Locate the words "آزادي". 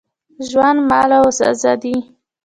1.51-1.95